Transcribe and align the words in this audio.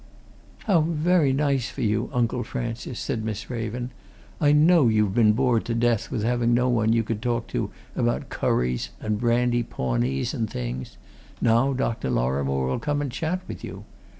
"How 0.65 0.81
very 0.81 1.31
nice 1.31 1.69
for 1.69 1.83
you, 1.83 2.09
Uncle 2.11 2.43
Francis!" 2.43 2.99
said 2.99 3.23
Miss 3.23 3.51
Raven. 3.51 3.91
"I 4.39 4.51
know 4.51 4.87
you've 4.87 5.13
been 5.13 5.33
bored 5.33 5.63
to 5.65 5.75
death 5.75 6.09
with 6.09 6.23
having 6.23 6.55
no 6.55 6.69
one 6.69 6.91
you 6.91 7.03
could 7.03 7.21
talk 7.21 7.45
to 7.49 7.69
about 7.95 8.29
curries 8.29 8.89
and 8.99 9.19
brandy 9.19 9.61
pawnees 9.61 10.33
and 10.33 10.49
things 10.49 10.97
now 11.39 11.73
Dr. 11.73 12.09
Lorrimore 12.09 12.65
will 12.67 12.79
come 12.79 12.99
and 12.99 13.11
chat 13.11 13.41
with 13.47 13.63
you. 13.63 13.83